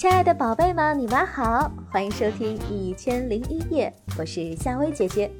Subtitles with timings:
[0.00, 5.30] 亲爱的宝贝们，你们好，欢迎收听《一千零一夜》，我是夏薇姐姐。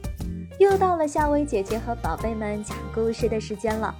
[0.58, 3.94] 又到了夏薇姐姐和宝贝们讲故事的时间了。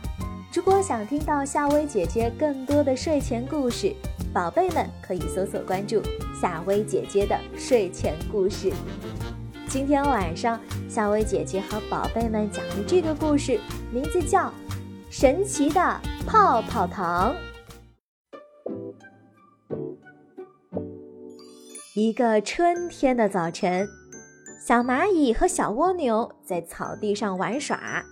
[0.52, 3.96] 如果想听到夏薇姐姐更多的睡前故事，
[4.34, 6.02] 宝贝们可以搜索关注
[6.38, 8.70] 夏薇姐姐的睡前故事。
[9.66, 13.58] 今天晚上，夏薇姐姐和宝贝们讲的这个故事
[13.90, 14.48] 名字叫
[15.08, 15.80] 《神奇的
[16.26, 17.32] 泡泡糖》。
[21.96, 23.88] 一个春天的早晨，
[24.64, 28.04] 小蚂蚁和小蜗牛在草地上玩耍，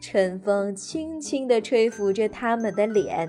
[0.00, 3.28] 春风轻轻地吹拂着它们的脸，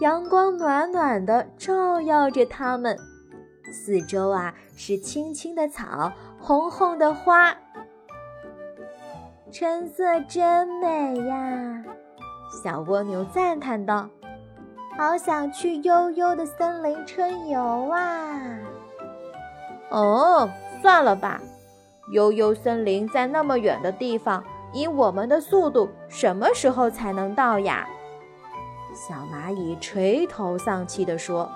[0.00, 2.98] 阳光暖暖地照耀着它们，
[3.72, 7.56] 四周啊是青青的草，红红的花，
[9.52, 11.84] 春色真美呀！
[12.64, 14.10] 小蜗牛赞叹道。
[14.98, 18.58] 好想去悠悠的森林春游啊！
[19.92, 20.48] 哦，
[20.80, 21.40] 算了吧，
[22.12, 27.86] 悠悠森林在那么远的地方，以我们的速度，什么时候才能到呀？
[28.94, 31.50] 小蚂蚁垂头丧气地说。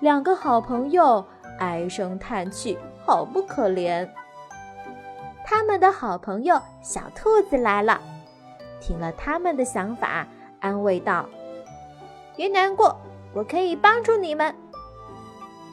[0.00, 1.22] 两个好朋友
[1.58, 4.08] 唉声叹气，好不可怜。
[5.44, 8.00] 他们的好朋友小兔子来了，
[8.80, 10.26] 听了他们的想法，
[10.58, 11.26] 安慰道。
[12.34, 12.96] 别难过，
[13.34, 14.54] 我可以帮助你们。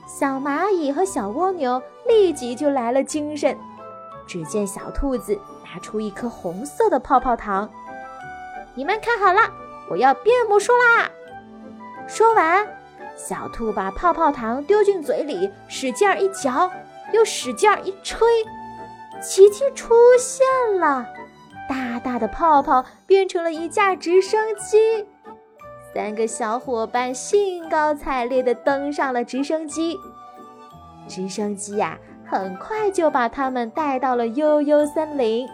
[0.07, 3.55] 小蚂蚁和小蜗牛立即就来了精神。
[4.25, 7.69] 只见小兔子拿出一颗红色的泡泡糖，
[8.73, 9.41] 你们看好了，
[9.89, 11.09] 我要变魔术啦！
[12.07, 12.65] 说完，
[13.17, 16.71] 小兔把泡泡糖丢进嘴里，使劲一嚼，
[17.13, 18.27] 又使劲一吹，
[19.21, 20.45] 奇迹出现
[20.79, 21.05] 了，
[21.69, 25.05] 大大的泡泡变成了一架直升机。
[25.93, 29.97] 三个小伙伴兴高采烈地登上了直升机。
[31.07, 35.47] 直升机呀，很快就把他们带到了悠悠森林。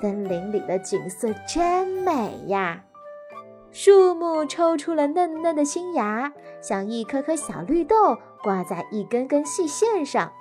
[0.00, 2.84] 森林里的景色真美呀！
[3.70, 10.32] 树木抽出了嫩嫩的新芽，像一颗颗小绿豆挂在一根根细线上。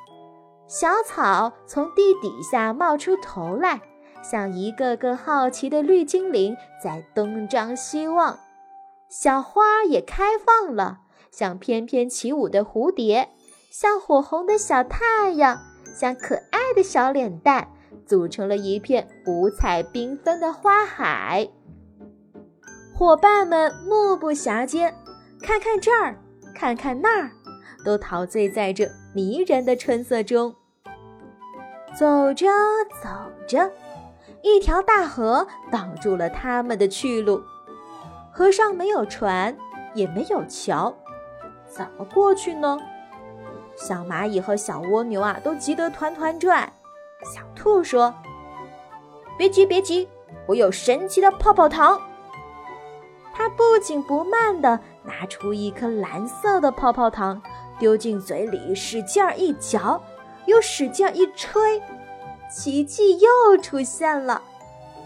[0.68, 3.82] 小草从地底下冒出头来，
[4.24, 8.38] 像一个个好奇的绿精灵在东张西望。
[9.10, 11.00] 小花也开放了，
[11.32, 13.30] 像翩翩起舞的蝴蝶，
[13.72, 15.58] 像火红的小太阳，
[15.96, 17.70] 像可爱的小脸蛋，
[18.06, 21.48] 组成了一片五彩缤纷的花海。
[22.94, 24.94] 伙伴们目不暇接，
[25.42, 26.20] 看看这儿，
[26.54, 27.32] 看看那儿，
[27.86, 30.54] 都陶醉在这迷人的春色中。
[31.98, 32.48] 走着
[33.02, 33.10] 走
[33.48, 33.72] 着，
[34.44, 37.42] 一条大河挡住了他们的去路。
[38.38, 39.58] 河上没有船，
[39.96, 40.96] 也没有桥，
[41.68, 42.78] 怎么过去呢？
[43.76, 46.72] 小蚂蚁和小蜗牛啊，都急得团团转。
[47.24, 48.14] 小兔说
[49.40, 50.08] ：“别急，别急，
[50.46, 52.00] 我有神奇的泡泡糖。”
[53.34, 57.42] 它不紧不慢地拿出一颗蓝色的泡泡糖，
[57.80, 60.00] 丢进嘴里，使劲一嚼，
[60.46, 61.82] 又使劲一吹，
[62.52, 64.44] 奇迹又出现了。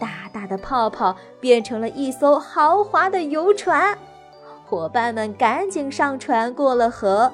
[0.02, 3.96] 大大的泡泡变成了一艘豪华的游船，
[4.66, 7.30] 伙伴们赶紧上船过了河。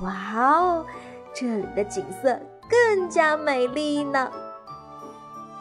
[0.00, 0.86] 哇哦，
[1.34, 2.40] 这里的景色
[2.70, 4.32] 更加美丽呢！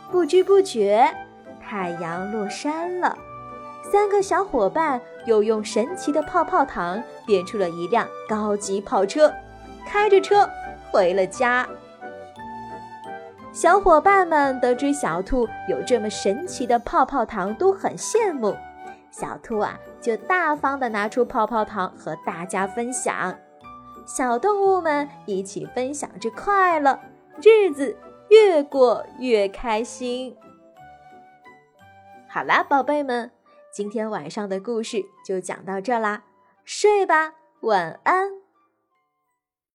[0.10, 1.14] 不知不觉，
[1.62, 3.18] 太阳落山了。
[3.92, 9.30] 三个小伙伴又用神奇的泡泡糖变出了一辆高级跑车，
[9.86, 10.50] 开着车
[10.90, 11.68] 回了家。
[13.54, 18.58] 小伙伴们得知小兔有这么神奇的泡泡糖，都很羡慕。
[19.12, 23.38] 小兔啊，就大方地拿出泡泡糖和大家分享。
[24.08, 27.00] 小动物们一起分享着快乐，
[27.44, 27.96] 日子
[28.30, 30.36] 越过越开心。
[32.28, 33.30] 好啦，宝贝们，
[33.72, 36.24] 今天晚上的故事就讲到这啦，
[36.66, 38.33] 睡吧，晚安。